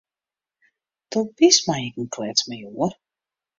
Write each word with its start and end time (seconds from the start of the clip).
Do 1.11 1.19
bist 1.37 1.65
my 1.69 1.77
ek 1.87 1.95
in 2.01 2.07
kletsmajoar. 2.15 2.91